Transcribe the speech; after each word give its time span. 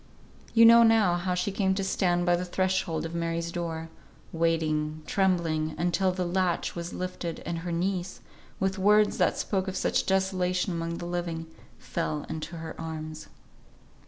You 0.55 0.65
know 0.65 0.81
now 0.81 1.13
how 1.15 1.35
she 1.35 1.51
came 1.51 1.75
to 1.75 1.83
stand 1.83 2.25
by 2.25 2.35
the 2.35 2.43
threshold 2.43 3.05
of 3.05 3.13
Mary's 3.13 3.51
door, 3.51 3.89
waiting, 4.33 5.03
trembling, 5.05 5.75
until 5.77 6.11
the 6.11 6.25
latch 6.25 6.75
was 6.75 6.91
lifted, 6.91 7.39
and 7.45 7.59
her 7.59 7.71
niece, 7.71 8.19
with 8.59 8.79
words 8.79 9.19
that 9.19 9.37
spoke 9.37 9.67
of 9.67 9.77
such 9.77 10.07
desolation 10.07 10.73
among 10.73 10.97
the 10.97 11.05
living, 11.05 11.45
fell 11.77 12.25
into 12.29 12.57
her 12.57 12.73
arms. 12.81 13.27